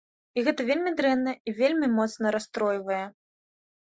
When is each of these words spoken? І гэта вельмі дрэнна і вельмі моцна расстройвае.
І 0.39 0.43
гэта 0.45 0.63
вельмі 0.69 0.93
дрэнна 1.01 1.33
і 1.51 1.53
вельмі 1.59 1.89
моцна 1.97 2.31
расстройвае. 2.37 2.99